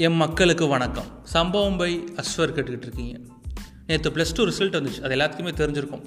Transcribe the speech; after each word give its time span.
என் 0.00 0.16
மக்களுக்கு 0.16 0.66
வணக்கம். 0.66 1.04
சம்பவம் 1.22 1.76
பை 1.76 2.04
அஸ்வர் 2.16 2.50
கேட்டுக்கிட்டு 2.50 2.80
இருக்கீங்க. 2.80 3.18
நேற்று 3.86 4.10
ப்ளஸ் 4.10 4.34
டூ 4.34 4.44
ரிசல்ட் 4.44 4.76
வந்துச்சு. 4.76 5.00
அது 5.00 5.14
எல்லாத்துக்குமே 5.14 5.48
தெரிஞ்சிருக்கும். 5.48 6.02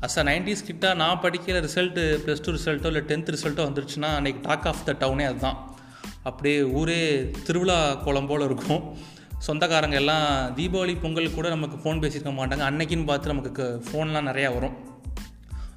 அஸ் 0.00 0.16
அ 0.16 0.22
நைன்டிஸ் 0.22 0.64
கிட்ட 0.66 0.94
நான் 0.94 1.20
படிக்கிற 1.20 1.68
ரிசல்ட்டு 1.68 2.18
ப்ளஸ் 2.26 2.42
டூ 2.42 2.52
ரிசல்ட்டோ 2.52 2.86
இல்லை 2.86 3.00
டென்த் 3.00 3.36
ரிசல்ட்டோ 3.36 3.62
வந்துருச்சுன்னா 3.68 4.08
அன்றைக்கி 4.18 4.40
டாக் 4.42 4.66
ஆஃப் 4.66 4.84
த 4.84 4.92
டவுனே 4.92 5.24
அதுதான். 5.24 5.74
அப்படியே 6.22 6.62
ஊரே 6.62 7.30
திருவிழா 7.44 7.94
கோலம் 7.94 8.26
போல் 8.26 8.44
இருக்கும். 8.44 8.96
சொந்தக்காரங்க 9.38 9.96
எல்லாம் 9.96 10.56
தீபாவளி 10.56 11.00
பொங்கல் 11.00 11.34
கூட 11.34 11.48
நமக்கு 11.48 11.76
ஃபோன் 11.76 11.96
பேசியிருக்க 11.96 12.34
மாட்டாங்க. 12.38 12.64
அன்னைக்குன்னு 12.70 13.06
பார்த்து 13.06 13.34
நமக்கு 13.34 13.82
ஃபோன்லாம் 13.92 14.28
நிறையா 14.30 14.52
வரும். 14.52 14.76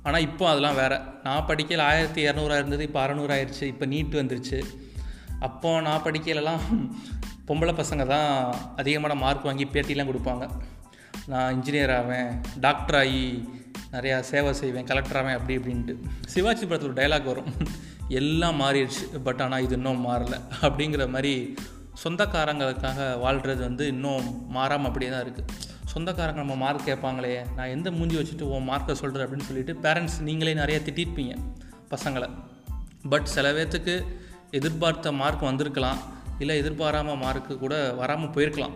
ஆனால் 0.04 0.22
இப்போ 0.22 0.50
அதெல்லாம் 0.50 0.76
வேறு. 0.76 1.00
நான் 1.24 1.48
படிக்கல 1.48 1.80
ஆயிரத்தி 1.80 2.28
இரநூறா 2.28 2.54
இருந்தது 2.54 2.84
இப்போ 2.84 3.08
அறநூறாயிருச்சு 3.08 3.62
இப்போ 3.62 3.86
நீட் 3.86 4.20
வந்துருச்சு. 4.22 4.64
அப்போ 5.40 5.82
நான் 5.82 6.04
படிக்கையிலலாம் 6.04 6.60
பொம்பளை 7.48 7.74
பசங்க 7.80 8.04
தான் 8.14 8.30
அதிகமான 8.82 9.14
மார்க் 9.24 9.48
வாங்கி 9.48 9.66
பேட்டிலாம் 9.74 10.10
கொடுப்பாங்க. 10.12 10.46
நான் 11.32 11.52
இன்ஜினியர் 11.56 11.94
ஆவேன் 11.98 12.30
டாக்டர் 12.66 12.98
ஆகி 13.02 13.22
நிறையா 13.96 14.18
சேவை 14.30 14.52
செய்வேன் 14.60 14.88
கலெக்டர் 14.90 15.20
ஆவேன் 15.20 15.38
அப்படி 15.38 15.54
இப்படின்ட்டு. 15.60 15.94
சிவாஜி 16.34 16.64
படத்தில் 16.66 16.90
ஒரு 16.90 16.98
டைலாக் 17.02 17.30
வரும். 17.32 17.50
எல்லாம் 18.20 18.58
மாறிடுச்சு 18.62 19.06
பட் 19.28 19.42
ஆனால் 19.46 19.64
இது 19.66 19.76
இன்னும் 19.80 20.02
மாறலை. 20.08 20.40
அப்படிங்கிற 20.68 21.06
மாதிரி 21.16 21.34
சொந்தக்காரங்களுக்காக 22.04 23.00
வாழ்கிறது 23.24 23.62
வந்து 23.68 23.86
இன்னும் 23.94 24.26
மாறாமல் 24.58 24.90
அப்படியே 24.90 25.12
தான் 25.12 25.24
இருக்குது 25.26 25.54
சொந்தக்காரங்க 25.94 26.40
நம்ம 26.44 26.56
மார்க் 26.64 26.90
கேட்பாங்களே 26.90 27.36
நான் 27.58 27.74
எந்த 27.76 27.90
மூஞ்சி 27.98 28.18
வச்சுட்டு 28.20 28.50
உன் 28.56 28.68
மார்க்கை 28.72 28.96
சொல்கிறேன் 29.02 29.26
அப்படின்னு 29.26 29.48
சொல்லிட்டு 29.50 29.74
பேரண்ட்ஸ் 29.86 30.18
நீங்களே 30.28 30.56
நிறையா 30.62 30.80
திட்டிருப்பீங்க 30.88 31.36
பசங்களை. 31.94 32.30
பட் 33.14 33.32
சில 33.36 33.48
பேர்த்துக்கு 33.58 33.96
எதிர்பார்த்த 34.60 35.12
மார்க் 35.22 35.50
வந்திருக்கலாம். 35.52 36.02
இல்லை 36.40 36.58
எதிர்பாராமல் 36.58 37.18
மார்க்கு 37.18 37.58
கூட 37.58 37.94
வராமல் 37.94 38.30
போயிருக்கலாம். 38.30 38.76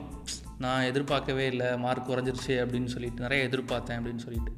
நான் 0.57 0.83
எதிர்பார்க்கவே 0.83 1.47
இல்லை 1.47 1.77
மார்க் 1.77 2.09
குறைஞ்சிருச்சு 2.09 2.47
அப்படின்னு 2.47 2.85
சொல்லிட்டு 2.85 3.21
நிறைய 3.21 3.47
எதிர்பார்த்தேன் 3.47 3.99
அப்படின்னு 3.99 4.15
சொல்லிட்டு. 4.15 4.51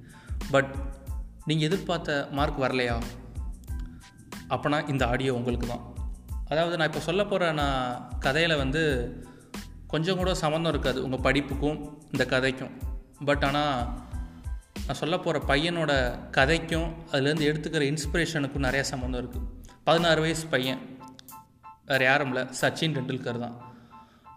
பட் 0.52 0.76
நீங்கள் 1.46 1.68
எதிர்பார்த்த 1.68 2.28
மார்க் 2.32 2.60
வரலையா? 2.60 3.02
அப்போனா 4.50 4.90
இந்த 4.90 5.08
ஆடியோ 5.08 5.34
உங்களுக்கு 5.34 5.68
தான். 5.68 5.94
அதாவது 6.48 6.78
நான் 6.78 6.88
இப்போ 6.88 7.00
சொல்ல 7.00 7.24
போகிற 7.24 7.52
நான் 7.52 8.18
கதையில் 8.20 8.56
வந்து 8.56 8.82
கொஞ்சம் 9.88 10.18
கூட 10.18 10.36
சம்மந்தம் 10.36 10.72
இருக்காது 10.72 11.04
உங்கள் 11.04 11.20
படிப்புக்கும் 11.20 11.98
இந்த 12.12 12.26
கதைக்கும். 12.30 12.72
பட் 13.26 13.44
ஆனால் 13.44 14.00
நான் 14.86 14.96
சொல்ல 14.96 15.18
போகிற 15.18 15.56
பையனோட 15.56 16.20
கதைக்கும் 16.32 16.90
அதுலேருந்து 17.12 17.48
எடுத்துக்கிற 17.52 17.98
இன்ஸ்பிரேஷனுக்கும் 17.98 18.66
நிறையா 18.68 18.82
சம்மந்தம் 18.82 19.22
இருக்குது 19.26 19.48
பதினாறு 19.84 20.22
வயசு 20.22 20.48
பையன். 20.48 20.91
வேறு 21.92 22.06
யாரும் 22.10 22.32
இல்லை. 22.34 22.44
சச்சின் 22.62 22.96
டெண்டுல்கர் 22.98 23.44
தான். 23.46 23.56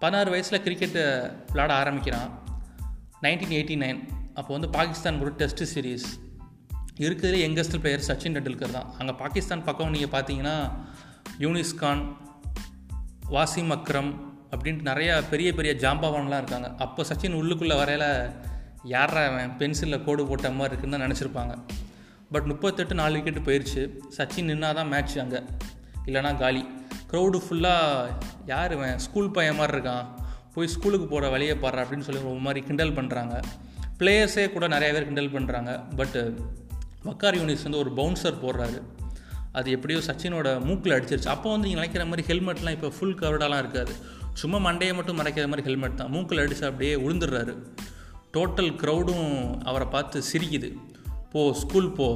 பதினாறு 0.03 0.31
வயசில் 0.35 0.63
கிரிக்கெட்டு 0.67 1.03
விளாட 1.53 1.73
ஆரம்பிக்கிறான். 1.81 2.31
நைன்டீன் 3.25 3.57
எயிட்டி 3.59 3.77
நைன் 3.83 4.01
அப்போ 4.39 4.51
வந்து 4.55 4.69
பாகிஸ்தான் 4.77 5.19
கூட 5.19 5.31
டெஸ்ட் 5.41 5.63
சீரீஸ் 5.73 6.07
இருக்கிறதுலே 7.03 7.39
யங்கஸ்ட் 7.45 7.77
பிளேயர் 7.83 8.07
சச்சின் 8.09 8.35
டெண்டுல்கர் 8.37 8.75
தான். 8.77 8.89
அங்கே 8.99 9.13
பாகிஸ்தான் 9.13 9.65
பக்கம் 9.65 9.91
நீங்கள் 9.91 10.13
பார்த்தீங்கன்னா 10.15 10.57
யூனிஸ் 11.39 11.75
கான் 11.75 12.03
வாசிம் 13.35 13.73
அக்ரம் 13.77 14.11
அப்படின்ட்டு 14.55 14.89
நிறையா 14.91 15.15
பெரிய 15.31 15.49
பெரிய 15.59 15.75
ஜாம்பவான்லாம் 15.85 16.43
இருக்காங்க. 16.43 16.69
அப்போ 16.85 17.03
சச்சின் 17.03 17.39
உள்ளுக்குள்ளே 17.41 17.77
வரையில் 17.77 18.09
யாரா 18.95 19.23
அவன்? 19.27 19.53
பென்சிலில் 19.59 20.05
கோடு 20.05 20.27
போட்ட 20.27 20.51
மாதிரி 20.51 20.75
இருக்குன்னு 20.75 20.99
தான் 20.99 21.07
நினச்சிருப்பாங்க. 21.07 21.55
பட் 22.33 22.45
முப்பத்தெட்டு 22.45 22.95
நாலு 22.95 23.17
விக்கெட்டு 23.19 23.43
போயிடுச்சு 23.49 23.83
சச்சின் 24.17 24.51
நின்னா 24.53 24.71
தான் 24.75 24.89
மேட்ச் 24.89 25.19
அங்கே. 25.19 25.43
இல்லைனா 26.07 26.33
காலி. 26.39 26.65
க்ரௌடு 27.15 27.39
ஃபுல்லாக 27.47 28.13
யார் 28.47 28.73
இவன்? 28.73 28.99
ஸ்கூல் 28.99 29.29
பையன் 29.31 29.59
மாதிரி 29.59 29.75
இருக்கான். 29.77 30.07
போய் 30.55 30.69
ஸ்கூலுக்கு 30.69 31.07
போகிற 31.07 31.29
வழியை 31.29 31.57
பாடுற 31.57 31.83
அப்படின்னு 31.83 32.07
சொல்லி 32.07 32.21
ஒரு 32.31 32.41
மாதிரி 32.47 32.61
கிண்டல் 32.67 32.93
பண்ணுறாங்க 32.93 33.35
பிளேயர்ஸே 33.99 34.45
கூட 34.53 34.67
நிறைய 34.69 34.93
பேர் 34.95 35.07
கிண்டல் 35.09 35.31
பண்ணுறாங்க 35.35 35.97
பட்டு 35.97 36.21
வக்கார் 37.05 37.39
யூனிஸ் 37.41 37.63
வந்து 37.63 37.79
ஒரு 37.79 37.91
பவுன்சர் 37.97 38.41
போடுறாரு. 38.45 38.79
அது 39.53 39.71
எப்படியோ 39.71 40.01
சச்சினோட 40.07 40.65
மூக்கில் 40.65 40.95
அடிச்சிருச்சு. 40.97 41.31
அப்போ 41.35 41.51
வந்து 41.51 41.67
நீங்கள் 41.67 41.85
நினைக்கிற 41.85 42.05
மாதிரி 42.05 42.25
ஹெல்மெட்லாம் 42.31 42.77
இப்போ 42.79 42.89
ஃபுல் 42.89 43.19
கவர்டாலாம் 43.19 43.59
இருக்காது. 43.59 43.95
சும்மா 44.33 44.59
மண்டையை 44.59 44.95
மட்டும் 44.95 45.19
மறைக்கிற 45.19 45.47
மாதிரி 45.53 45.63
ஹெல்மெட் 45.63 45.95
தான். 45.95 46.11
மூக்கில் 46.11 46.39
அடித்து 46.39 46.67
அப்படியே 46.67 46.95
விழுந்துடுறாரு 46.95 47.55
டோட்டல் 48.33 48.73
க்ரௌடும் 48.83 49.29
அவரை 49.63 49.87
பார்த்து 49.91 50.23
சிரிக்குது. 50.33 50.73
போ 51.31 51.53
ஸ்கூல் 51.55 51.91
போ. 51.91 52.09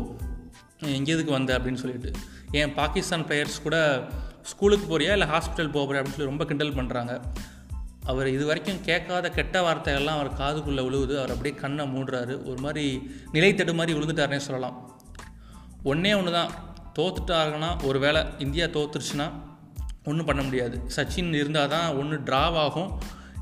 எங்கே 0.81 1.12
எதுக்கு 1.12 1.33
வந்த 1.33 1.59
அப்படின்னு 1.59 1.83
சொல்லிட்டு. 1.84 2.12
ஏன் 2.53 2.75
பாகிஸ்தான் 2.75 3.25
பிளேயர்ஸ் 3.25 3.63
கூட 3.63 4.05
ஸ்கூலுக்கு 4.43 4.99
போறியா? 4.99 5.13
இல்லை 5.13 5.29
ஹாஸ்பிட்டல் 5.29 5.75
போகிறியா 5.77 6.01
அப்படின்னு 6.01 6.19
சொல்லி 6.19 6.33
ரொம்ப 6.33 6.45
கிண்டல் 6.45 6.75
பண்ணுறாங்க 6.75 7.21
அவர் 8.05 8.27
இது 8.27 8.47
வரைக்கும் 8.47 8.81
கேட்காத 8.81 9.31
கெட்ட 9.31 9.61
வார்த்தைகள்லாம் 9.61 10.19
அவர் 10.19 10.33
காதுக்குள்ளே 10.33 10.83
விழுவுது 10.87 11.17
அவர் 11.17 11.31
அப்படியே 11.31 11.55
கண்ணை 11.55 11.85
மூடுறாரு. 11.95 12.47
ஒரு 12.47 12.57
மாதிரி 12.59 13.11
நிலைத்தடு 13.33 13.75
மாதிரி 13.75 13.99
விழுந்துட்டாருன்னே 13.99 14.37
சொல்லலாம். 14.37 15.01
ஒன்றே 15.83 16.15
ஒன்று 16.15 16.33
தான் 16.33 16.51
தோத்துட்டாங்கன்னா 16.99 17.85
ஒரு 17.85 17.99
வேளை 17.99 18.23
இந்தியா 18.39 18.67
தோத்துருச்சுன்னா 18.67 19.31
ஒன்றும் 20.05 20.27
பண்ண 20.27 20.43
முடியாது. 20.43 20.83
சச்சின் 20.97 21.35
இருந்தால் 21.35 21.69
தான் 21.69 21.95
ஒன்று 21.95 22.23
ட்ராவ் 22.25 22.57
ஆகும். 22.65 22.99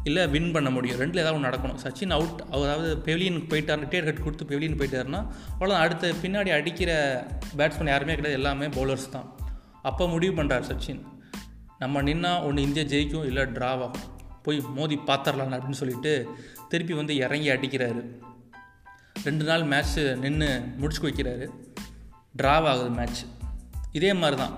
இல்லை 0.09 0.22
வின் 0.34 0.53
பண்ண 0.55 0.69
முடியும். 0.75 0.99
ரெண்டில் 1.00 1.22
ஏதாவது 1.22 1.37
ஒன்று 1.37 1.49
நடக்கணும். 1.49 1.81
சச்சின் 1.84 2.12
அவுட் 2.17 2.41
அதாவது 2.56 2.89
பெவிலியனுக்கு 3.06 3.50
போயிட்டார் 3.53 3.84
டேர் 3.93 4.09
கட் 4.09 4.25
கொடுத்து 4.25 4.44
பெவிலியன் 4.50 4.78
போயிட்டாருன்னா 4.81 5.21
அவ்வளோ 5.59 5.77
அடுத்த 5.84 6.12
பின்னாடி 6.22 6.50
அடிக்கிற 6.59 6.91
பேட்ஸ்மேன் 7.59 7.93
யாருமே 7.94 8.15
கிடையாது. 8.15 8.41
எல்லாமே 8.41 8.67
பவுலர்ஸ் 8.78 9.09
தான். 9.17 9.27
அப்போ 9.83 10.06
முடிவு 10.15 10.34
பண்ணுறார் 10.43 10.69
சச்சின். 10.71 11.00
நம்ம 11.78 12.03
நின்னா 12.03 12.31
ஒன்று 12.49 12.67
இந்தியா 12.69 12.84
ஜெயிக்கும் 12.93 13.27
இல்லை 13.31 13.43
ட்ராவ் 13.56 13.84
போய் 14.44 14.59
மோதி 14.77 14.97
பார்த்துடலாம் 15.09 15.55
அப்படின்னு 15.56 15.81
சொல்லிட்டு 15.83 16.12
திருப்பி 16.69 16.94
வந்து 16.94 17.17
இறங்கி 17.25 17.49
அடிக்கிறாரு. 17.55 18.03
ரெண்டு 19.25 19.44
நாள் 19.49 19.65
மேட்ச்சு 19.73 20.03
நின்று 20.25 20.49
முடிச்சு 20.77 21.03
வைக்கிறாரு. 21.06 21.47
ட்ராவ் 22.43 22.69
ஆகுது 22.73 22.91
மேட்ச் 22.99 23.23
இதே 23.99 24.12
மாதிரி 24.23 24.37
தான் 24.43 24.55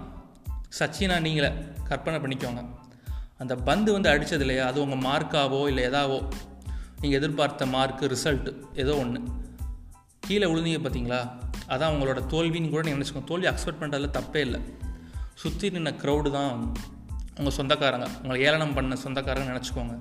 சச்சினா 0.79 1.17
நீங்களே 1.27 1.51
கற்பனை 1.89 2.19
பண்ணிக்கோங்க. 2.21 2.63
அந்த 3.38 3.54
பந்து 3.69 3.93
வந்து 3.93 4.09
அடித்தது 4.10 4.44
இல்லையா 4.47 4.66
அது 4.66 4.78
உங்கள் 4.84 5.04
மார்க்காவோ 5.09 5.60
இல்லை 5.69 5.84
எதாவோ 5.84 6.19
நீங்கள் 7.00 7.19
எதிர்பார்த்த 7.21 7.66
மார்க்கு 7.66 8.10
ரிசல்ட்டு 8.15 8.53
ஏதோ 8.75 8.94
ஒன்று 8.97 9.21
கீழே 10.26 10.47
விழுந்தீங்க 10.47 10.81
பார்த்தீங்களா 10.84 11.21
அதான் 11.75 11.93
உங்களோட 11.94 12.21
தோல்வின்னு 12.32 12.71
கூட 12.71 12.82
நீங்கள் 12.82 12.99
நினச்சிக்கோங்க. 12.99 13.28
தோல்வி 13.28 13.47
அக்செப்ட் 13.47 13.81
பண்ணுறதுல 13.81 14.09
தப்பே 14.19 14.37
இல்லை. 14.37 14.60
சுற்றி 15.34 15.71
நின்ன 15.71 15.91
க்ரௌடு 16.03 16.31
தான் 16.31 16.53
உங்கள் 17.38 17.56
சொந்தக்காரங்க. 17.56 18.06
உங்களை 18.22 18.38
ஏளனம் 18.47 18.75
பண்ண 18.75 18.97
சொந்தக்காரங்க 18.97 19.50
நினச்சிக்கோங்க. 19.53 19.97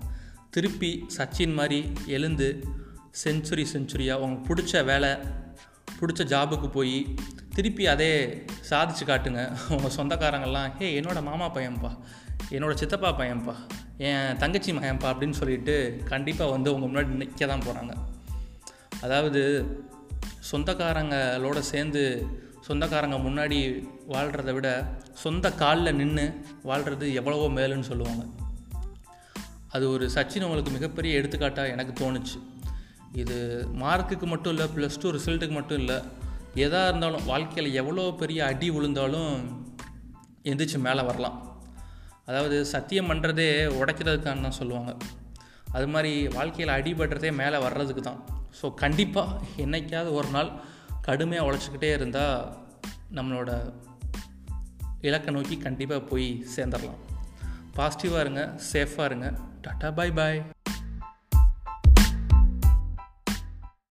திருப்பி 0.49 1.05
சச்சின் 1.17 1.53
மாதிரி 1.53 1.79
எழுந்து 2.05 2.47
செஞ்சுரி 3.23 3.65
செஞ்சுரியாக 3.73 4.21
உங்களுக்கு 4.21 4.47
பிடிச்ச 4.49 4.83
வேலை 4.85 5.09
பிடிச்ச 5.99 6.23
ஜாபுக்கு 6.33 6.69
போய் 6.69 6.97
திருப்பி 7.55 7.87
அதே 7.87 8.11
சாதிச்சு 8.69 9.03
காட்டுங்க. 9.05 9.43
உங்கள் 9.69 9.95
சொந்தக்காரங்கெல்லாம் 9.97 10.71
ஹே 10.79 11.01
என்னோட 11.01 11.21
மாமா 11.23 11.49
பையன்ப்பா 11.53 11.91
என்னோட 12.49 12.73
சித்தப்பா 12.73 13.09
பையன்ப்பா 13.19 13.55
என் 13.97 14.37
தங்கச்சி 14.37 14.71
மயன்ப்பா 14.71 15.07
அப்படின்னு 15.11 15.29
சொல்லிட்டு 15.29 16.01
கண்டிப்பாக 16.05 16.51
வந்து 16.51 16.73
உங்கள் 16.73 16.89
முன்னாடி 16.89 17.07
நிற்க 17.07 17.45
தான் 17.45 17.65
போகிறாங்க 17.65 17.93
அதாவது 19.01 19.41
சொந்தக்காரங்களோட 20.51 21.59
சேர்ந்து 21.59 22.27
சொந்தக்காரங்க 22.67 23.17
முன்னாடி 23.17 23.87
வாழ்கிறத 24.07 24.53
விட 24.53 24.93
சொந்த 25.13 25.51
காலில் 25.51 25.95
நின்று 25.95 26.25
வாழ்கிறது 26.63 27.13
எவ்வளவோ 27.13 27.49
மேலுன்னு 27.49 27.89
சொல்லுவாங்க. 27.89 28.23
அது 29.69 29.89
ஒரு 29.89 30.09
சச்சின் 30.15 30.43
உங்களுக்கு 30.43 30.71
மிகப்பெரிய 30.71 31.19
எடுத்துக்காட்டாக 31.19 31.69
எனக்கு 31.69 31.93
தோணுச்சு. 32.01 32.37
இது 33.11 33.67
மார்க்குக்கு 33.73 34.25
மட்டும் 34.25 34.57
இல்லை 34.57 34.67
ப்ளஸ் 34.75 34.99
டூ 35.01 35.11
ரிசல்ட்டுக்கு 35.11 35.51
மட்டும் 35.51 35.79
இல்லை 35.79 35.97
எதாக 36.53 36.87
இருந்தாலும் 36.87 37.25
வாழ்க்கையில் 37.25 37.73
எவ்வளோ 37.73 38.11
பெரிய 38.11 38.45
அடி 38.45 38.69
விழுந்தாலும் 38.69 39.31
எந்திரிச்சு 40.43 40.79
மேலே 40.79 41.01
வரலாம். 41.01 41.56
அதாவது 42.29 42.57
சத்தியம் 42.73 43.09
பண்ணுறதே 43.09 43.49
உடைக்கிறதுக்கான 43.79 44.45
தான் 44.47 44.59
சொல்லுவாங்க. 44.61 44.91
அது 45.75 45.87
மாதிரி 45.93 46.11
வாழ்க்கையில் 46.37 46.75
அடிபடுறதே 46.77 47.31
மேலே 47.41 47.57
வர்றதுக்கு 47.65 48.03
தான். 48.09 48.21
ஸோ 48.59 48.73
கண்டிப்பாக 48.83 49.39
என்றைக்காவது 49.63 50.11
ஒரு 50.19 50.29
நாள் 50.35 50.51
கடுமையாக 51.07 51.47
உழைச்சிக்கிட்டே 51.47 51.91
இருந்தால் 51.97 52.37
நம்மளோட 53.17 53.51
இலக்கை 55.07 55.33
நோக்கி 55.37 55.57
கண்டிப்பாக 55.65 56.07
போய் 56.11 56.29
சேர்ந்துடலாம் 56.55 57.01
பாசிட்டிவாக 57.77 58.23
இருங்க 58.25 58.43
சேஃபாக 58.73 59.09
இருங்க. 59.09 59.29
டாட்டா 59.65 59.89
பாய் 59.99 60.17
பாய் 60.19 60.39